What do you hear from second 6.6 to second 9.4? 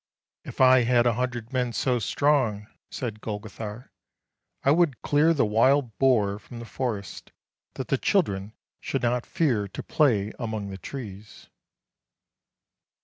forests, that the children should not